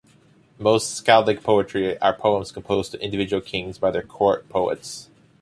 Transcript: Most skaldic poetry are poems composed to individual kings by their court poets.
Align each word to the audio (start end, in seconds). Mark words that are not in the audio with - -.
Most 0.57 1.05
skaldic 1.05 1.43
poetry 1.43 1.95
are 1.99 2.15
poems 2.15 2.51
composed 2.51 2.91
to 2.93 2.99
individual 3.03 3.39
kings 3.39 3.77
by 3.77 3.91
their 3.91 4.01
court 4.01 4.49
poets. 4.49 5.09